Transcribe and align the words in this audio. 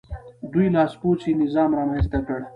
دوی 0.51 0.67
لاسپوڅی 0.75 1.31
نظام 1.43 1.69
رامنځته 1.79 2.19
کړ. 2.27 2.39